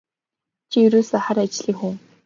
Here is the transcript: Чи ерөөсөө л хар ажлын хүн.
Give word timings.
Чи 0.71 0.77
ерөөсөө 0.87 1.19
л 1.21 1.25
хар 1.27 1.37
ажлын 1.45 1.75
хүн. 1.77 1.95